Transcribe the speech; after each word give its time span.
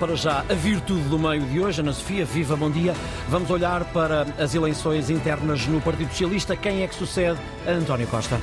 para 0.00 0.16
já 0.16 0.42
a 0.48 0.54
virtude 0.54 1.02
do 1.10 1.18
meio 1.18 1.42
de 1.42 1.60
hoje. 1.60 1.82
Ana 1.82 1.92
Sofia, 1.92 2.24
viva, 2.24 2.56
bom 2.56 2.70
dia. 2.70 2.94
Vamos 3.28 3.50
olhar 3.50 3.84
para 3.92 4.26
as 4.38 4.54
eleições 4.54 5.10
internas 5.10 5.66
no 5.66 5.78
Partido 5.78 6.08
Socialista. 6.10 6.56
Quem 6.56 6.82
é 6.82 6.88
que 6.88 6.94
sucede 6.94 7.38
a 7.66 7.72
António 7.72 8.06
Costa? 8.06 8.40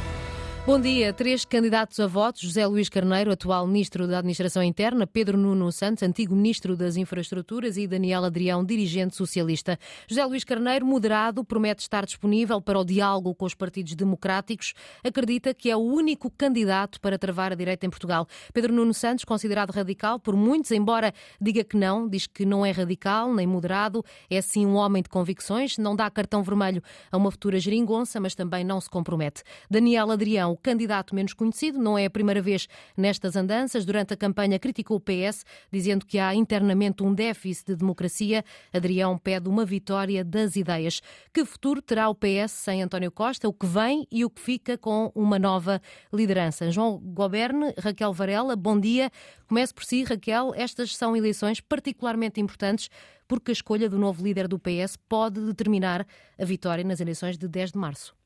Bom 0.67 0.81
dia. 0.81 1.13
Três 1.13 1.45
candidatos 1.45 1.97
a 1.97 2.07
votos: 2.07 2.41
José 2.41 2.67
Luís 2.67 2.89
Carneiro, 2.89 3.31
atual 3.31 3.65
Ministro 3.65 4.05
da 4.05 4.17
Administração 4.17 4.61
Interna, 4.61 5.07
Pedro 5.07 5.37
Nuno 5.37 5.71
Santos, 5.71 6.03
antigo 6.03 6.35
Ministro 6.35 6.75
das 6.75 6.97
Infraestruturas 6.97 7.77
e 7.77 7.87
Daniel 7.87 8.25
Adrião, 8.25 8.65
dirigente 8.65 9.15
socialista. 9.15 9.79
José 10.09 10.25
Luís 10.25 10.43
Carneiro, 10.43 10.85
moderado, 10.85 11.41
promete 11.45 11.83
estar 11.83 12.05
disponível 12.05 12.61
para 12.61 12.77
o 12.77 12.83
diálogo 12.83 13.33
com 13.33 13.45
os 13.45 13.53
partidos 13.53 13.95
democráticos. 13.95 14.73
Acredita 15.05 15.53
que 15.53 15.71
é 15.71 15.75
o 15.77 15.79
único 15.79 16.29
candidato 16.29 16.99
para 16.99 17.17
travar 17.17 17.53
a 17.53 17.55
direita 17.55 17.85
em 17.85 17.89
Portugal. 17.89 18.27
Pedro 18.53 18.73
Nuno 18.73 18.93
Santos, 18.93 19.23
considerado 19.23 19.69
radical 19.69 20.19
por 20.19 20.35
muitos, 20.35 20.71
embora 20.71 21.13
diga 21.39 21.63
que 21.63 21.77
não, 21.77 22.09
diz 22.09 22.27
que 22.27 22.45
não 22.45 22.65
é 22.65 22.71
radical 22.71 23.33
nem 23.33 23.47
moderado, 23.47 24.03
é 24.29 24.41
sim 24.41 24.65
um 24.65 24.75
homem 24.75 25.01
de 25.01 25.07
convicções, 25.07 25.77
não 25.77 25.95
dá 25.95 26.11
cartão 26.11 26.43
vermelho 26.43 26.83
a 27.09 27.15
uma 27.15 27.31
futura 27.31 27.57
geringonça, 27.57 28.19
mas 28.19 28.35
também 28.35 28.65
não 28.65 28.81
se 28.81 28.89
compromete. 28.89 29.43
Daniel 29.71 30.11
Adrião, 30.11 30.56
candidato 30.57 31.15
menos 31.15 31.33
conhecido. 31.33 31.79
Não 31.79 31.97
é 31.97 32.05
a 32.05 32.09
primeira 32.09 32.41
vez 32.41 32.67
nestas 32.95 33.35
andanças. 33.35 33.85
Durante 33.85 34.13
a 34.13 34.17
campanha 34.17 34.59
criticou 34.59 34.97
o 34.97 34.99
PS, 34.99 35.45
dizendo 35.71 36.05
que 36.05 36.19
há 36.19 36.33
internamente 36.35 37.03
um 37.03 37.13
déficit 37.13 37.67
de 37.67 37.75
democracia. 37.75 38.43
Adrião 38.73 39.17
pede 39.17 39.47
uma 39.47 39.65
vitória 39.65 40.23
das 40.23 40.55
ideias. 40.55 41.01
Que 41.33 41.45
futuro 41.45 41.81
terá 41.81 42.09
o 42.09 42.15
PS 42.15 42.51
sem 42.51 42.81
António 42.81 43.11
Costa? 43.11 43.47
O 43.47 43.53
que 43.53 43.65
vem 43.65 44.07
e 44.11 44.25
o 44.25 44.29
que 44.29 44.41
fica 44.41 44.77
com 44.77 45.11
uma 45.15 45.39
nova 45.39 45.81
liderança? 46.11 46.71
João 46.71 46.97
Goberne, 46.97 47.73
Raquel 47.77 48.11
Varela, 48.11 48.55
bom 48.55 48.79
dia. 48.79 49.11
Comece 49.47 49.73
por 49.73 49.85
si, 49.85 50.03
Raquel. 50.03 50.53
Estas 50.55 50.95
são 50.95 51.15
eleições 51.15 51.61
particularmente 51.61 52.41
importantes 52.41 52.89
porque 53.27 53.51
a 53.51 53.53
escolha 53.53 53.89
do 53.89 53.99
novo 53.99 54.23
líder 54.23 54.47
do 54.47 54.57
PS 54.57 54.97
pode 55.09 55.41
determinar 55.41 56.07
a 56.39 56.45
vitória 56.45 56.83
nas 56.83 56.99
eleições 56.99 57.37
de 57.37 57.47
10 57.47 57.73
de 57.73 57.77
março. 57.77 58.16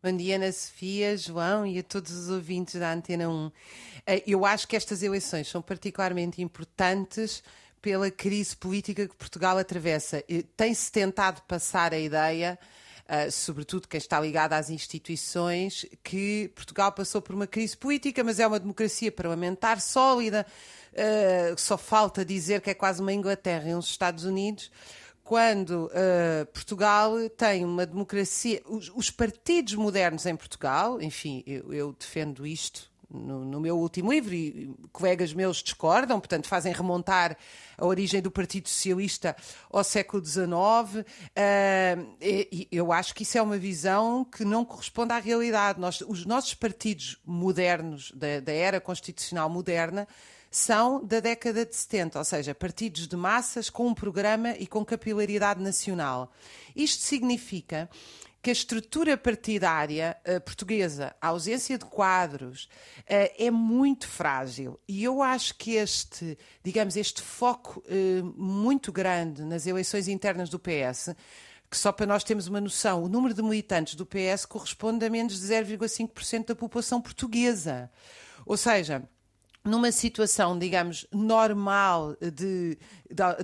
Bom 0.00 0.16
dia, 0.16 0.36
Ana 0.36 0.52
Sofia, 0.52 1.16
João 1.16 1.66
e 1.66 1.80
a 1.80 1.82
todos 1.82 2.12
os 2.12 2.28
ouvintes 2.28 2.78
da 2.78 2.92
Antena 2.92 3.28
1. 3.28 3.50
Eh, 4.06 4.22
eu 4.28 4.46
acho 4.46 4.68
que 4.68 4.76
estas 4.76 5.02
eleições 5.02 5.48
são 5.48 5.60
particularmente 5.60 6.40
importantes 6.40 7.42
pela 7.82 8.08
crise 8.08 8.56
política 8.56 9.08
que 9.08 9.16
Portugal 9.16 9.58
atravessa. 9.58 10.22
Tem-se 10.56 10.92
tentado 10.92 11.42
passar 11.48 11.92
a 11.92 11.98
ideia, 11.98 12.56
eh, 13.08 13.28
sobretudo 13.28 13.88
quem 13.88 13.98
está 13.98 14.20
ligado 14.20 14.52
às 14.52 14.70
instituições, 14.70 15.84
que 16.04 16.52
Portugal 16.54 16.92
passou 16.92 17.20
por 17.20 17.34
uma 17.34 17.48
crise 17.48 17.76
política, 17.76 18.22
mas 18.22 18.38
é 18.38 18.46
uma 18.46 18.60
democracia 18.60 19.10
parlamentar 19.10 19.80
sólida. 19.80 20.46
Eh, 20.94 21.54
só 21.56 21.76
falta 21.76 22.24
dizer 22.24 22.60
que 22.60 22.70
é 22.70 22.74
quase 22.74 23.02
uma 23.02 23.12
Inglaterra 23.12 23.68
e 23.70 23.74
uns 23.74 23.90
Estados 23.90 24.22
Unidos 24.22 24.70
quando 25.28 25.90
uh, 25.92 26.46
Portugal 26.54 27.12
tem 27.36 27.62
uma 27.62 27.84
democracia, 27.84 28.62
os, 28.64 28.90
os, 28.94 29.10
partidos 29.10 29.74
modernos 29.74 30.24
em 30.24 30.34
Portugal, 30.34 31.02
enfim, 31.02 31.44
eu, 31.46 31.70
eu 31.70 31.92
defendo 31.92 32.46
isto 32.46 32.90
no, 33.10 33.44
no, 33.44 33.60
meu 33.60 33.76
último 33.76 34.10
livro 34.10 34.32
e 34.32 34.74
colegas 34.90 35.34
meus 35.34 35.62
discordam, 35.62 36.18
portanto 36.18 36.48
fazem 36.48 36.72
remontar 36.72 37.36
a 37.76 37.84
origem 37.84 38.22
do 38.22 38.30
Partido 38.30 38.70
Socialista 38.70 39.36
ao 39.70 39.84
século 39.84 40.24
XIX. 40.24 40.46
Uh, 40.46 41.04
e, 42.22 42.66
e 42.72 42.74
eu 42.74 42.90
acho 42.90 43.14
que 43.14 43.22
isso 43.22 43.36
é 43.36 43.42
uma 43.42 43.58
visão 43.58 44.24
que 44.24 44.46
não 44.46 44.64
corresponde 44.64 45.12
à 45.12 45.18
realidade. 45.18 45.78
Nós, 45.78 46.00
os 46.00 46.24
nossos 46.24 46.54
partidos 46.54 47.20
modernos, 47.22 48.12
da, 48.12 48.40
da 48.40 48.52
era 48.52 48.80
constitucional 48.80 49.50
moderna, 49.50 50.08
são 50.50 51.04
da 51.04 51.20
década 51.20 51.64
de 51.64 51.74
70, 51.74 52.18
ou 52.18 52.24
seja, 52.24 52.54
partidos 52.54 53.06
de 53.06 53.16
massas 53.16 53.68
com 53.68 53.86
um 53.86 53.94
programa 53.94 54.54
e 54.58 54.66
com 54.66 54.84
capilaridade 54.84 55.62
nacional. 55.62 56.32
Isto 56.74 57.02
significa 57.02 57.88
que 58.40 58.50
a 58.50 58.52
estrutura 58.52 59.16
partidária 59.16 60.16
uh, 60.26 60.40
portuguesa, 60.40 61.14
a 61.20 61.28
ausência 61.28 61.76
de 61.76 61.84
quadros, 61.84 62.64
uh, 63.00 63.34
é 63.36 63.50
muito 63.50 64.06
frágil. 64.06 64.78
E 64.86 65.02
eu 65.02 65.22
acho 65.22 65.54
que 65.56 65.72
este, 65.72 66.38
digamos, 66.62 66.96
este 66.96 67.20
foco 67.20 67.82
uh, 67.86 68.24
muito 68.36 68.92
grande 68.92 69.42
nas 69.42 69.66
eleições 69.66 70.06
internas 70.06 70.48
do 70.48 70.58
PS, 70.58 71.14
que 71.68 71.76
só 71.76 71.92
para 71.92 72.06
nós 72.06 72.24
termos 72.24 72.46
uma 72.46 72.60
noção, 72.60 73.02
o 73.02 73.08
número 73.08 73.34
de 73.34 73.42
militantes 73.42 73.94
do 73.94 74.06
PS 74.06 74.46
corresponde 74.46 75.04
a 75.04 75.10
menos 75.10 75.38
de 75.38 75.46
0,5% 75.46 76.46
da 76.46 76.54
população 76.54 77.00
portuguesa. 77.00 77.90
Ou 78.46 78.56
seja, 78.56 79.06
numa 79.68 79.92
situação, 79.92 80.58
digamos, 80.58 81.06
normal 81.12 82.16
de, 82.20 82.78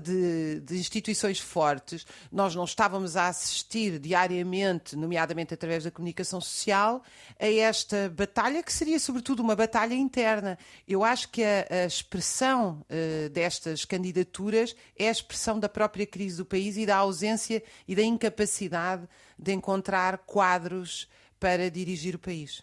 de, 0.00 0.60
de, 0.60 0.78
instituições 0.78 1.38
fortes, 1.38 2.06
nós 2.32 2.54
não 2.54 2.64
estávamos 2.64 3.16
a 3.16 3.28
assistir 3.28 3.98
diariamente, 3.98 4.96
nomeadamente 4.96 5.54
através 5.54 5.84
da 5.84 5.90
comunicação 5.90 6.40
social, 6.40 7.02
a 7.38 7.46
esta 7.46 8.08
batalha 8.08 8.62
que 8.62 8.72
seria, 8.72 8.98
sobretudo, 8.98 9.40
uma 9.40 9.54
batalha 9.54 9.94
interna. 9.94 10.58
Eu 10.88 11.04
acho 11.04 11.28
que 11.28 11.42
a, 11.44 11.66
a 11.70 11.86
expressão 11.86 12.84
uh, 12.88 13.28
destas 13.28 13.84
candidaturas 13.84 14.74
é 14.98 15.08
a 15.08 15.12
expressão 15.12 15.60
da 15.60 15.68
própria 15.68 16.06
crise 16.06 16.38
do 16.38 16.44
país 16.44 16.76
e 16.76 16.86
da 16.86 16.96
ausência 16.96 17.62
e 17.86 17.94
da 17.94 18.02
incapacidade 18.02 19.06
de 19.38 19.52
encontrar 19.52 20.18
quadros 20.18 21.08
para 21.38 21.70
dirigir 21.70 22.14
o 22.14 22.18
país. 22.18 22.62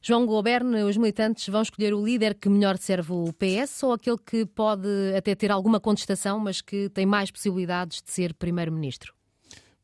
João 0.00 0.26
Goberne, 0.26 0.82
os 0.82 0.96
militantes 0.96 1.48
vão 1.48 1.62
escolher 1.62 1.92
o 1.92 2.04
líder 2.04 2.34
que 2.34 2.48
melhor 2.48 2.76
serve 2.78 3.12
o 3.12 3.32
PS 3.32 3.82
ou 3.82 3.92
aquele 3.92 4.18
que 4.18 4.46
pode 4.46 4.88
até 5.16 5.34
ter 5.34 5.50
alguma 5.50 5.80
contestação, 5.80 6.38
mas 6.38 6.60
que 6.60 6.88
tem 6.90 7.04
mais 7.04 7.30
possibilidades 7.30 8.02
de 8.02 8.10
ser 8.10 8.34
primeiro-ministro? 8.34 9.14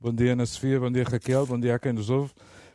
Bom 0.01 0.13
dia, 0.13 0.33
Ana 0.33 0.47
Sofia, 0.47 0.81
bom 0.81 0.91
dia, 0.91 1.05
Raquel, 1.05 1.47
bom 1.47 1.59
dia 1.59 1.75
a 1.75 1.79
quem 1.79 1.93
nos 1.93 2.11
ouve. 2.11 2.33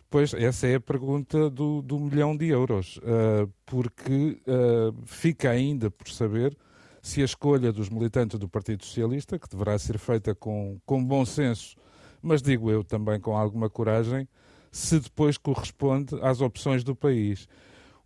Pois, 0.10 0.34
essa 0.34 0.68
é 0.68 0.76
a 0.76 0.80
pergunta 0.80 1.50
do, 1.50 1.82
do 1.82 2.00
milhão 2.00 2.36
de 2.36 2.48
euros, 2.48 2.98
uh, 2.98 3.52
porque 3.66 4.42
uh, 4.48 4.96
fica 5.06 5.50
ainda 5.50 5.92
por 5.92 6.10
saber 6.10 6.58
se 7.02 7.22
a 7.22 7.26
escolha 7.26 7.74
dos 7.74 7.90
militantes 7.90 8.40
do 8.40 8.48
Partido 8.48 8.86
Socialista, 8.86 9.38
que 9.38 9.50
deverá 9.50 9.78
ser 9.78 9.98
feita 9.98 10.34
com, 10.34 10.80
com 10.86 11.04
bom 11.04 11.26
senso, 11.26 11.76
mas 12.22 12.42
digo 12.42 12.72
eu 12.72 12.84
também 12.84 13.20
com 13.20 13.36
alguma 13.36 13.70
coragem, 13.70 14.28
se 14.72 15.00
depois 15.00 15.38
corresponde 15.38 16.16
às 16.22 16.42
opções 16.42 16.84
do 16.84 16.96
país. 16.96 17.48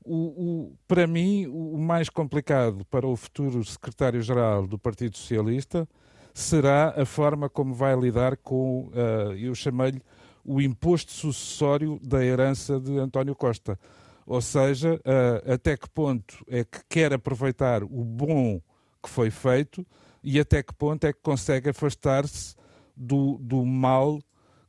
O, 0.04 0.16
o, 0.16 0.78
para 0.88 1.06
mim, 1.06 1.46
o 1.48 1.78
mais 1.78 2.10
complicado 2.10 2.84
para 2.86 3.06
o 3.06 3.16
futuro 3.16 3.64
secretário-geral 3.64 4.66
do 4.66 4.78
Partido 4.78 5.18
Socialista 5.18 5.88
será 6.34 6.94
a 7.00 7.06
forma 7.06 7.50
como 7.50 7.74
vai 7.74 7.96
lidar 7.96 8.38
com, 8.38 8.88
uh, 8.88 9.34
eu 9.34 9.54
chamei-lhe, 9.54 10.02
o 10.44 10.60
imposto 10.60 11.12
sucessório 11.12 12.00
da 12.02 12.24
herança 12.24 12.80
de 12.80 12.98
António 12.98 13.36
Costa. 13.36 13.78
Ou 14.26 14.42
seja, 14.42 14.96
uh, 14.96 15.54
até 15.54 15.78
que 15.78 15.90
ponto 15.90 16.44
é 16.48 16.64
que 16.64 16.80
quer 16.90 17.14
aproveitar 17.14 17.84
o 17.84 18.04
bom 18.04 18.60
que 19.04 19.10
foi 19.10 19.30
feito 19.30 19.86
e 20.24 20.40
até 20.40 20.64
que 20.64 20.74
ponto 20.74 21.06
é 21.06 21.14
que 21.14 21.20
consegue 21.22 21.70
afastar-se 21.70 22.56
do, 22.96 23.38
do 23.40 23.66
mal 23.66 24.20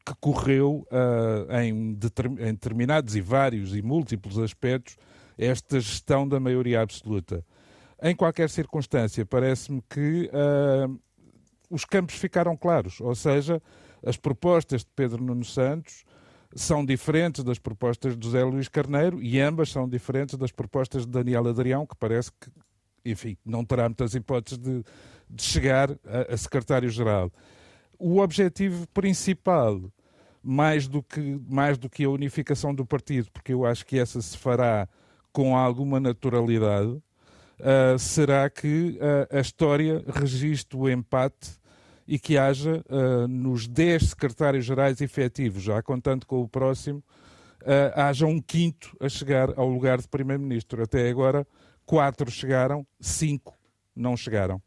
que 0.04 0.14
correu 0.20 0.86
uh, 0.90 1.52
em, 1.56 1.70
em 1.70 2.52
determinados 2.52 3.14
e 3.14 3.20
vários 3.20 3.74
e 3.74 3.82
múltiplos 3.82 4.38
aspectos 4.38 4.96
esta 5.38 5.80
gestão 5.80 6.28
da 6.28 6.38
maioria 6.38 6.80
absoluta. 6.80 7.44
Em 8.02 8.14
qualquer 8.14 8.50
circunstância, 8.50 9.24
parece-me 9.24 9.82
que 9.88 10.28
uh, 10.32 11.00
os 11.70 11.84
campos 11.84 12.16
ficaram 12.16 12.56
claros, 12.56 13.00
ou 13.00 13.14
seja, 13.14 13.62
as 14.04 14.16
propostas 14.16 14.82
de 14.82 14.90
Pedro 14.94 15.22
Nuno 15.22 15.44
Santos 15.44 16.04
são 16.54 16.84
diferentes 16.84 17.42
das 17.42 17.58
propostas 17.58 18.16
de 18.16 18.26
José 18.26 18.44
Luís 18.44 18.68
Carneiro 18.68 19.22
e 19.22 19.40
ambas 19.40 19.70
são 19.70 19.88
diferentes 19.88 20.36
das 20.36 20.52
propostas 20.52 21.06
de 21.06 21.12
Daniel 21.12 21.48
Adrião, 21.48 21.86
que 21.86 21.96
parece 21.96 22.30
que, 22.32 22.50
enfim, 23.04 23.36
não 23.44 23.64
terá 23.64 23.88
muitas 23.88 24.14
hipóteses 24.14 24.58
de, 24.58 24.84
de 25.30 25.42
chegar 25.42 25.90
a, 26.04 26.34
a 26.34 26.36
secretário-geral 26.36 27.32
o 28.02 28.18
objetivo 28.18 28.86
principal, 28.88 29.80
mais 30.42 30.88
do, 30.88 31.02
que, 31.02 31.40
mais 31.48 31.78
do 31.78 31.88
que 31.88 32.02
a 32.02 32.10
unificação 32.10 32.74
do 32.74 32.84
partido, 32.84 33.30
porque 33.32 33.52
eu 33.52 33.64
acho 33.64 33.86
que 33.86 33.96
essa 33.96 34.20
se 34.20 34.36
fará 34.36 34.88
com 35.32 35.56
alguma 35.56 36.00
naturalidade, 36.00 36.90
uh, 36.90 37.98
será 37.98 38.50
que 38.50 38.98
uh, 38.98 39.36
a 39.36 39.40
história 39.40 40.04
registre 40.08 40.76
o 40.76 40.90
empate 40.90 41.52
e 42.08 42.18
que 42.18 42.36
haja 42.36 42.82
uh, 42.90 43.28
nos 43.28 43.68
10 43.68 44.10
secretários-gerais 44.10 45.00
efetivos, 45.00 45.62
já 45.62 45.80
contando 45.80 46.26
com 46.26 46.42
o 46.42 46.48
próximo, 46.48 47.02
haja 47.94 48.26
um 48.26 48.40
quinto 48.40 48.96
a 48.98 49.08
chegar 49.08 49.56
ao 49.56 49.68
lugar 49.68 50.00
de 50.00 50.08
primeiro-ministro. 50.08 50.82
Até 50.82 51.08
agora, 51.08 51.46
quatro 51.86 52.28
chegaram, 52.28 52.84
cinco 53.00 53.56
não 53.94 54.16
chegaram. 54.16 54.60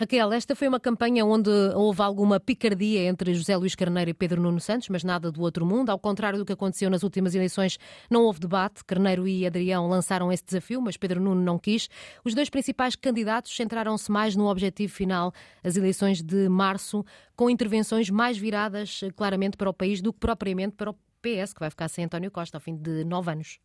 Raquel, 0.00 0.32
esta 0.32 0.56
foi 0.56 0.66
uma 0.66 0.80
campanha 0.80 1.26
onde 1.26 1.50
houve 1.74 2.00
alguma 2.00 2.40
picardia 2.40 3.02
entre 3.02 3.34
José 3.34 3.54
Luís 3.54 3.74
Carneiro 3.74 4.08
e 4.08 4.14
Pedro 4.14 4.40
Nuno 4.40 4.58
Santos, 4.58 4.88
mas 4.88 5.04
nada 5.04 5.30
do 5.30 5.42
outro 5.42 5.66
mundo. 5.66 5.90
Ao 5.90 5.98
contrário 5.98 6.38
do 6.38 6.46
que 6.46 6.54
aconteceu 6.54 6.88
nas 6.88 7.02
últimas 7.02 7.34
eleições, 7.34 7.78
não 8.10 8.22
houve 8.22 8.40
debate. 8.40 8.82
Carneiro 8.82 9.28
e 9.28 9.46
Adrião 9.46 9.86
lançaram 9.86 10.32
esse 10.32 10.42
desafio, 10.42 10.80
mas 10.80 10.96
Pedro 10.96 11.20
Nuno 11.20 11.42
não 11.42 11.58
quis. 11.58 11.90
Os 12.24 12.34
dois 12.34 12.48
principais 12.48 12.96
candidatos 12.96 13.54
centraram-se 13.54 14.10
mais 14.10 14.34
no 14.34 14.46
objetivo 14.46 14.90
final, 14.90 15.34
as 15.62 15.76
eleições 15.76 16.22
de 16.22 16.48
março, 16.48 17.04
com 17.36 17.50
intervenções 17.50 18.08
mais 18.08 18.38
viradas 18.38 19.02
eh, 19.02 19.10
claramente 19.10 19.58
para 19.58 19.68
o 19.68 19.74
país 19.74 20.00
do 20.00 20.14
que 20.14 20.18
propriamente 20.18 20.76
para 20.76 20.92
o 20.92 20.94
PS, 21.20 21.52
que 21.52 21.60
vai 21.60 21.68
ficar 21.68 21.88
sem 21.88 22.06
António 22.06 22.30
Costa 22.30 22.56
ao 22.56 22.62
fim 22.62 22.74
de 22.74 23.04
nove 23.04 23.30
anos. 23.32 23.60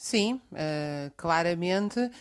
Sim, 0.00 0.40
uh, 0.52 1.12
claramente, 1.16 1.98
uh, 1.98 2.12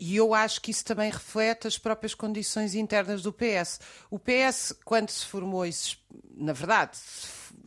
e 0.00 0.16
eu 0.16 0.32
acho 0.32 0.62
que 0.62 0.70
isso 0.70 0.82
também 0.82 1.10
reflete 1.10 1.66
as 1.66 1.76
próprias 1.76 2.14
condições 2.14 2.74
internas 2.74 3.20
do 3.20 3.30
PS. 3.30 3.80
O 4.10 4.18
PS, 4.18 4.72
quando 4.82 5.10
se 5.10 5.26
formou, 5.26 5.66
isso, 5.66 5.98
na 6.34 6.54
verdade, 6.54 6.98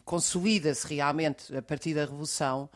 consolida-se 0.03 0.91
realmente 0.95 1.55
a 1.55 1.61
partir 1.61 1.93
da 1.93 2.01
Revolução, 2.01 2.67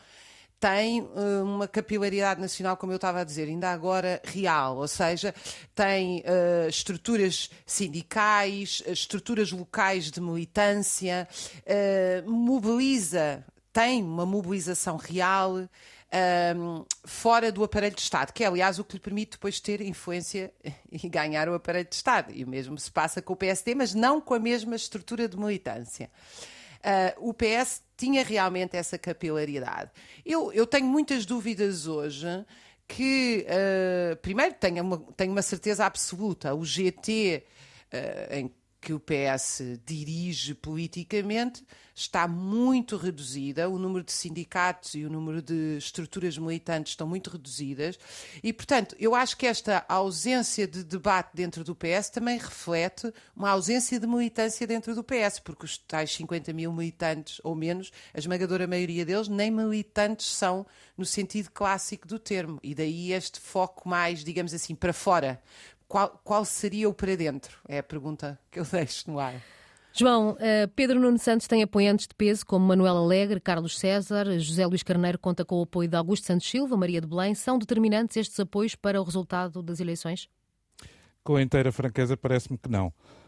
tem 0.60 1.02
uh, 1.02 1.44
uma 1.44 1.68
capilaridade 1.68 2.40
nacional, 2.40 2.78
como 2.78 2.92
eu 2.92 2.98
estava 2.98 3.22
a 3.22 3.24
dizer, 3.24 3.48
ainda 3.48 3.72
agora 3.72 4.22
real, 4.24 4.78
ou 4.78 4.88
seja, 4.88 5.34
tem 5.74 6.20
uh, 6.20 6.70
estruturas 6.70 7.50
sindicais, 7.66 8.84
estruturas 8.86 9.52
locais 9.52 10.12
de 10.12 10.22
militância, 10.22 11.28
mobiliza, 12.28 13.44
tem 13.74 14.04
uma 14.04 14.26
mobilização 14.26 14.98
real 14.98 15.68
um, 16.56 16.86
fora 17.04 17.52
do 17.52 17.64
aparelho 17.64 17.96
de 17.96 18.02
Estado, 18.02 18.32
que 18.32 18.44
é, 18.44 18.48
aliás, 18.48 18.80
o 18.80 18.84
que 18.84 18.94
lhe 18.94 19.00
permite 19.00 19.32
depois 19.32 19.60
ter 19.60 19.82
influência 19.82 20.54
e 20.92 21.10
ganhar 21.10 21.50
o 21.50 21.54
aparelho 21.54 21.88
de 21.88 21.96
Estado. 21.96 22.32
E 22.34 22.44
o 22.44 22.48
mesmo 22.48 22.78
se 22.78 22.92
passa 22.92 23.22
com 23.22 23.34
o 23.34 23.36
PSD, 23.36 23.76
mas 23.76 23.94
não 23.94 24.22
com 24.22 24.34
a 24.34 24.40
mesma 24.40 24.76
estrutura 24.76 25.28
de 25.28 25.38
militância. 25.38 26.10
Uh, 26.80 27.30
o 27.30 27.34
PS 27.34 27.82
tinha 27.98 28.24
realmente 28.24 28.78
essa 28.78 28.98
capilaridade. 28.98 29.92
Eu, 30.26 30.54
eu 30.54 30.68
tenho 30.68 30.86
muitas 30.86 31.26
dúvidas 31.26 31.88
hoje 31.88 32.28
que, 32.88 33.46
uh, 33.50 34.16
primeiro, 34.18 34.54
tenho 34.54 34.84
uma, 34.84 34.98
tenho 35.18 35.32
uma 35.32 35.42
certeza 35.42 35.86
absoluta, 35.86 36.54
o 36.54 36.64
GT, 36.64 37.44
uh, 37.92 38.36
em 38.36 38.54
que 38.86 38.94
o 38.94 39.00
PS 39.00 39.80
dirige 39.84 40.54
politicamente 40.54 41.66
está 41.96 42.28
muito 42.28 42.98
reduzida, 42.98 43.68
o 43.68 43.80
número 43.80 44.04
de 44.04 44.12
sindicatos 44.12 44.94
e 44.94 45.06
o 45.06 45.10
número 45.10 45.42
de 45.42 45.78
estruturas 45.78 46.38
militantes 46.38 46.92
estão 46.92 47.08
muito 47.08 47.32
reduzidas 47.32 47.98
e, 48.44 48.54
portanto, 48.54 48.96
eu 49.00 49.16
acho 49.16 49.38
que 49.38 49.48
esta 49.48 49.84
ausência 49.90 50.68
de 50.68 50.84
debate 50.84 51.30
dentro 51.34 51.64
do 51.64 51.74
PS 51.74 52.10
também 52.12 52.38
reflete 52.38 53.12
uma 53.36 53.50
ausência 53.50 54.00
de 54.00 54.06
militância 54.06 54.68
dentro 54.68 54.94
do 54.94 55.04
PS, 55.04 55.40
porque 55.40 55.66
os 55.66 55.80
tais 55.80 56.14
50 56.14 56.54
mil 56.54 56.72
militantes 56.72 57.42
ou 57.44 57.56
menos, 57.56 57.92
a 58.14 58.20
esmagadora 58.20 58.68
maioria 58.68 59.04
deles, 59.04 59.28
nem 59.28 59.50
militantes 59.50 60.28
são 60.28 60.64
no 60.96 61.06
sentido 61.06 61.50
clássico 61.50 62.08
do 62.08 62.20
termo, 62.20 62.60
e 62.62 62.76
daí 62.76 63.14
este 63.14 63.40
foco 63.40 63.90
mais, 63.90 64.24
digamos 64.24 64.54
assim, 64.54 64.76
para 64.76 64.94
fora 64.94 65.42
qual, 65.88 66.22
qual 66.24 66.46
seria 66.46 66.90
o 66.90 66.94
para 66.94 67.16
dentro? 67.16 67.58
É 67.68 67.80
a 67.80 67.84
pergunta 67.84 68.40
que 68.52 68.60
eu 68.60 68.66
deixo 68.72 69.10
no 69.10 69.20
ar. 69.20 69.36
João, 69.98 70.36
eh, 70.42 70.68
Pedro 70.76 71.00
Nuno 71.00 71.18
Santos 71.18 71.48
tem 71.48 71.64
apoiantes 71.64 72.06
de 72.06 72.14
peso 72.14 72.46
como 72.46 72.66
Manuel 72.66 72.98
Alegre, 72.98 73.40
Carlos 73.40 73.80
César, 73.80 74.26
José 74.40 74.66
Luís 74.66 74.84
Carneiro 74.84 75.18
conta 75.18 75.46
com 75.46 75.60
o 75.60 75.64
apoio 75.64 75.88
de 75.88 75.96
Augusto 75.96 76.26
Santos 76.26 76.50
Silva, 76.50 76.76
Maria 76.76 77.00
de 77.00 77.08
Belém. 77.08 77.34
São 77.34 77.58
determinantes 77.58 78.18
estes 78.18 78.38
apoios 78.38 78.76
para 78.76 79.00
o 79.00 79.06
resultado 79.06 79.64
das 79.64 79.80
eleições? 79.80 80.28
Com 81.24 81.38
a 81.38 81.42
inteira 81.42 81.72
franqueza, 81.72 82.18
parece-me 82.18 82.58
que 82.58 82.70
não. 82.70 82.88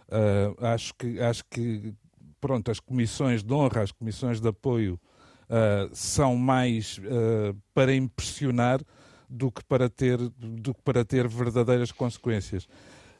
Uh, 0.09 0.65
acho, 0.65 0.93
que, 0.95 1.21
acho 1.21 1.45
que, 1.49 1.93
pronto, 2.41 2.69
as 2.69 2.81
comissões 2.81 3.43
de 3.43 3.53
honra, 3.53 3.83
as 3.83 3.91
comissões 3.93 4.41
de 4.41 4.49
apoio 4.49 4.99
uh, 5.45 5.89
são 5.93 6.35
mais 6.35 6.97
uh, 6.97 7.55
para 7.73 7.95
impressionar 7.95 8.81
do 9.29 9.51
que 9.51 9.63
para 9.63 9.89
ter, 9.89 10.17
do 10.17 10.73
que 10.73 10.81
para 10.81 11.03
ter 11.03 11.27
verdadeiras 11.27 11.91
consequências. 11.91 12.67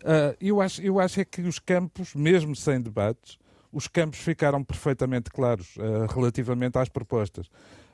Uh, 0.04 0.36
eu, 0.40 0.62
acho, 0.62 0.82
eu 0.82 1.00
acho 1.00 1.20
é 1.20 1.26
que 1.26 1.42
os 1.42 1.60
campos, 1.60 2.14
mesmo 2.14 2.56
sem 2.56 2.80
debates, 2.80 3.38
os 3.72 3.88
campos 3.88 4.20
ficaram 4.20 4.64
perfeitamente 4.64 5.30
claros 5.30 5.76
uh, 5.78 6.06
relativamente 6.14 6.78
às 6.78 6.90
propostas. 6.90 7.48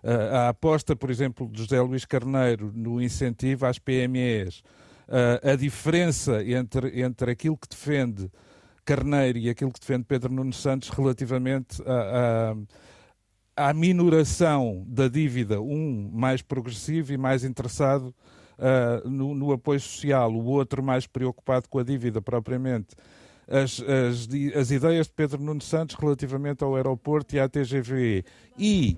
Uh, 0.03 0.35
a 0.35 0.49
aposta, 0.49 0.95
por 0.95 1.09
exemplo, 1.09 1.47
de 1.47 1.59
José 1.61 1.81
Luís 1.81 2.05
Carneiro 2.05 2.71
no 2.75 3.01
incentivo 3.01 3.65
às 3.65 3.79
PMEs, 3.79 4.63
a 5.43 5.55
diferença 5.57 6.41
entre, 6.43 7.01
entre 7.01 7.31
aquilo 7.31 7.57
que 7.57 7.67
defende 7.67 8.31
Carneiro 8.85 9.37
e 9.37 9.49
aquilo 9.49 9.71
que 9.71 9.79
defende 9.79 10.05
Pedro 10.05 10.31
Nuno 10.31 10.53
Santos 10.53 10.89
relativamente 10.89 11.81
a, 11.85 12.51
a 12.51 12.55
à 13.55 13.73
minoração 13.73 14.83
da 14.87 15.07
dívida, 15.07 15.61
um 15.61 16.09
mais 16.11 16.41
progressivo 16.41 17.13
e 17.13 17.17
mais 17.17 17.43
interessado 17.43 18.13
uh, 18.57 19.07
no, 19.07 19.35
no, 19.35 19.51
apoio 19.51 19.79
social, 19.79 20.33
o 20.33 20.45
outro 20.45 20.81
mais 20.81 21.05
preocupado 21.05 21.69
com 21.69 21.79
a 21.79 21.83
dívida 21.83 22.21
propriamente. 22.21 22.95
As, 23.47 23.81
as, 23.81 24.29
as 24.55 24.71
ideias 24.71 25.07
de 25.07 25.13
Pedro 25.13 25.41
Nuno 25.41 25.61
Santos 25.61 25.95
relativamente 25.95 26.63
ao 26.63 26.75
aeroporto 26.75 27.35
e 27.35 27.39
à 27.39 27.47
TGV 27.47 28.23
e, 28.57 28.97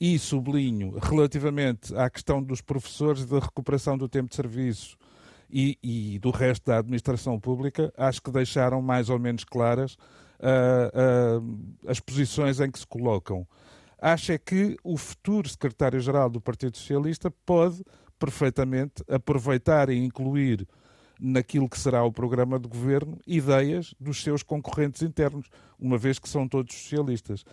e 0.00 0.18
sublinho, 0.18 0.98
relativamente 0.98 1.94
à 1.96 2.08
questão 2.08 2.42
dos 2.42 2.60
professores 2.60 3.22
e 3.22 3.26
da 3.26 3.40
recuperação 3.40 3.98
do 3.98 4.08
tempo 4.08 4.30
de 4.30 4.36
serviço 4.36 4.96
e, 5.50 5.76
e 5.82 6.18
do 6.20 6.30
resto 6.30 6.64
da 6.66 6.78
administração 6.78 7.38
pública, 7.38 7.92
acho 7.96 8.22
que 8.22 8.30
deixaram 8.30 8.80
mais 8.80 9.10
ou 9.10 9.18
menos 9.18 9.44
claras 9.44 9.94
uh, 10.40 11.40
uh, 11.40 11.88
as 11.88 12.00
posições 12.00 12.60
em 12.60 12.70
que 12.70 12.78
se 12.78 12.86
colocam 12.86 13.46
acha 14.02 14.36
que 14.36 14.76
o 14.82 14.96
futuro 14.96 15.48
secretário-geral 15.48 16.28
do 16.28 16.40
Partido 16.40 16.76
Socialista 16.76 17.30
pode 17.46 17.84
perfeitamente 18.18 19.04
aproveitar 19.08 19.88
e 19.90 19.96
incluir 19.96 20.66
naquilo 21.20 21.68
que 21.68 21.78
será 21.78 22.02
o 22.02 22.10
programa 22.10 22.58
de 22.58 22.68
governo 22.68 23.16
ideias 23.24 23.94
dos 24.00 24.20
seus 24.20 24.42
concorrentes 24.42 25.02
internos, 25.02 25.46
uma 25.78 25.96
vez 25.96 26.18
que 26.18 26.28
são 26.28 26.48
todos 26.48 26.74
socialistas. 26.74 27.44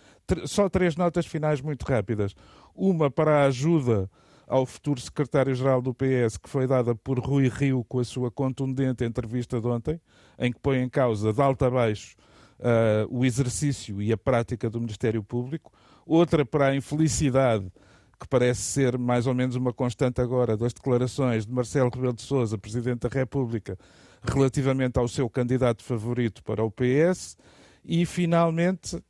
Só 0.46 0.68
três 0.68 0.96
notas 0.96 1.28
finais 1.28 1.62
muito 1.62 1.84
rápidas. 1.84 2.34
Uma 2.74 3.12
para 3.12 3.44
a 3.44 3.46
ajuda 3.46 4.10
ao 4.48 4.66
futuro 4.66 5.00
secretário-geral 5.00 5.84
do 5.84 5.94
PS, 5.94 6.38
que 6.38 6.50
foi 6.50 6.66
dada 6.66 6.96
por 6.96 7.20
Rui 7.20 7.48
Rio 7.48 7.86
com 7.88 8.00
a 8.00 8.04
sua 8.04 8.32
contundente 8.32 9.04
entrevista 9.04 9.62
de 9.62 9.68
ontem, 9.68 10.02
em 10.40 10.52
que 10.52 10.60
põe 10.60 10.80
em 10.80 10.90
causa 10.90 11.32
de 11.32 11.40
alto 11.40 11.64
a 11.64 11.70
baixo 11.70 12.16
uh, 12.60 13.08
o 13.16 13.24
exercício 13.24 14.02
e 14.02 14.12
a 14.12 14.18
prática 14.18 14.68
do 14.68 14.80
Ministério 14.80 15.24
Público 15.24 15.72
outra 16.10 16.44
para 16.44 16.70
a 16.70 16.76
infelicidade, 16.76 17.72
que 18.20 18.28
parece 18.28 18.62
ser 18.62 18.98
mais 18.98 19.28
ou 19.28 19.34
menos 19.34 19.56
uma 19.56 19.72
constante 19.72 20.20
agora, 20.20 20.58
das 20.58 20.74
declarações 20.74 21.46
de 21.46 21.54
Marcelo 21.54 21.90
Rebelo 21.90 22.14
de 22.14 22.24
Sousa, 22.24 22.58
Presidente 22.58 23.08
da 23.08 23.10
República, 23.10 23.78
relativamente 24.22 24.98
ao 24.98 25.08
seu 25.08 25.30
candidato 25.30 25.84
favorito 25.84 26.44
para 26.44 26.64
o 26.64 26.72
PS, 26.72 27.38
e 27.86 28.06
finalmente, 28.06 29.02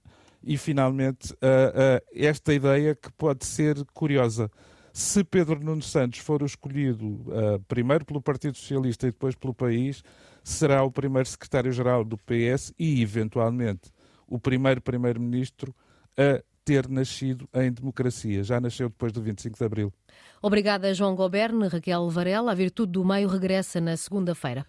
e 0.43 0.57
finalmente 0.57 1.31
uh, 1.33 1.35
uh, 1.35 2.05
esta 2.13 2.53
ideia 2.53 2.93
que 2.93 3.11
pode 3.13 3.45
ser 3.45 3.83
curiosa. 3.93 4.51
Se 4.91 5.23
Pedro 5.23 5.59
Nuno 5.63 5.81
Santos 5.81 6.19
for 6.19 6.43
o 6.43 6.45
escolhido 6.45 7.05
uh, 7.07 7.59
primeiro 7.67 8.05
pelo 8.05 8.21
Partido 8.21 8.57
Socialista 8.57 9.07
e 9.07 9.11
depois 9.11 9.35
pelo 9.35 9.53
país, 9.53 10.03
será 10.43 10.83
o 10.83 10.91
primeiro 10.91 11.27
secretário-geral 11.27 12.03
do 12.03 12.17
PS 12.17 12.73
e, 12.77 13.01
eventualmente, 13.01 13.91
o 14.27 14.37
primeiro 14.37 14.81
primeiro-ministro 14.81 15.73
a 16.17 16.43
ter 16.69 16.87
nascido 16.87 17.49
em 17.51 17.71
democracia. 17.71 18.43
Já 18.43 18.61
nasceu 18.61 18.89
depois 18.89 19.11
do 19.11 19.23
25 19.23 19.57
de 19.57 19.65
abril. 19.65 19.91
Obrigada, 20.39 20.93
João 20.93 21.15
Goberne. 21.15 21.67
Raquel 21.67 22.07
Varela. 22.11 22.51
A 22.51 22.55
Virtude 22.55 22.91
do 22.91 23.03
Meio 23.03 23.27
regressa 23.27 23.81
na 23.81 23.97
segunda-feira. 23.97 24.63